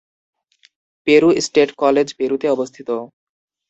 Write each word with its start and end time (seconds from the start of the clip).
Peru 1.07 1.29
state 1.45 1.69
college 1.81 2.07
পেরুতে 2.17 2.47
অবস্থিত। 2.49 2.89